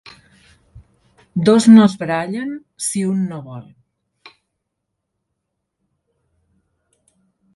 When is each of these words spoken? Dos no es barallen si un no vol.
Dos 1.49 1.67
no 1.73 1.83
es 1.89 1.95
barallen 2.03 2.55
si 2.85 3.03
un 3.09 3.19
no 3.33 3.41
vol. 3.51 3.67